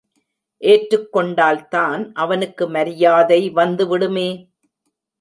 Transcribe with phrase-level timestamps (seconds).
[0.61, 4.29] ஏற்றுக்கொண்டால்தான் அவனுக்கு மரியாதை வந்து விடுமே!